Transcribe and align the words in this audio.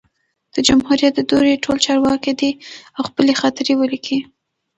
د 0.53 0.55
جمهوریت 0.67 1.13
د 1.15 1.21
دورې 1.31 1.53
ټول 1.63 1.77
چارواکي 1.85 2.33
دي 2.39 2.51
او 2.97 3.01
خپلي 3.09 3.33
خاطرې 3.41 3.73
ولیکي 3.77 4.19